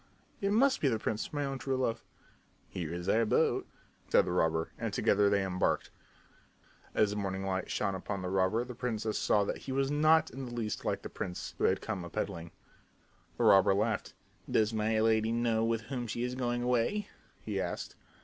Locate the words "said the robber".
4.09-4.71